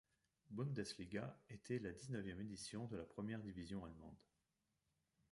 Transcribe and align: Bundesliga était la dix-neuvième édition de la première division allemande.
Bundesliga 0.49 1.37
était 1.47 1.77
la 1.77 1.91
dix-neuvième 1.91 2.41
édition 2.41 2.87
de 2.87 2.97
la 2.97 3.03
première 3.03 3.39
division 3.39 3.85
allemande. 3.85 4.17